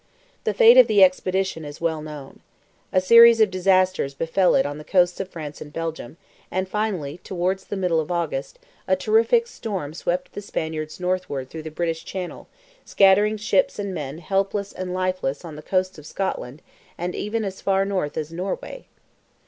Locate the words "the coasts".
4.79-5.19, 15.55-15.99